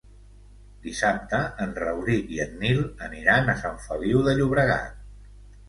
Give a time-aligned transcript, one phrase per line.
[0.85, 5.01] Dissabte en Rauric i en Nil aniran a Sant Feliu de Llobregat.